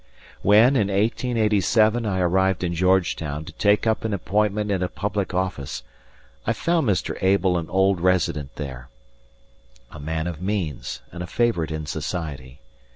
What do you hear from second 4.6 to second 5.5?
in a public